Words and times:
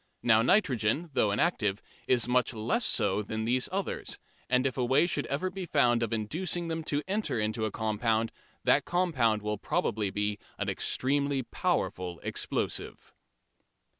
Now 0.23 0.41
nitrogen, 0.41 1.11
though 1.13 1.31
inactive, 1.31 1.79
is 2.07 2.27
much 2.27 2.55
less 2.55 2.83
so 2.85 3.21
than 3.21 3.45
these 3.45 3.69
others, 3.71 4.17
and 4.49 4.65
if 4.65 4.75
a 4.75 4.83
way 4.83 5.05
should 5.05 5.27
ever 5.27 5.51
be 5.51 5.67
found 5.67 6.01
of 6.01 6.11
inducing 6.11 6.69
them 6.69 6.83
to 6.85 7.03
enter 7.07 7.39
into 7.39 7.65
a 7.65 7.71
compound, 7.71 8.31
that 8.63 8.83
compound 8.83 9.43
will 9.43 9.59
probably 9.59 10.09
be 10.09 10.39
an 10.57 10.69
extremely 10.69 11.43
powerful 11.43 12.19
explosive. 12.23 13.13